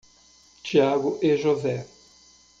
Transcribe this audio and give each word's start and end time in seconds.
Thiago 0.63 1.19
e 1.21 1.37
José. 1.37 1.85